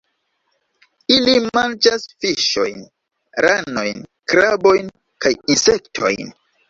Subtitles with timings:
[1.15, 2.81] Ili manĝas fiŝojn,
[3.47, 4.01] ranojn,
[4.33, 4.91] krabojn
[5.27, 6.35] kaj insektojn.